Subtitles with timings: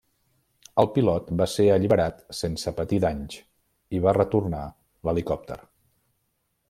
[0.83, 3.37] El pilot va ser alliberat sense patir danys
[3.99, 4.63] i va retornar
[5.11, 5.61] l'helicòpter.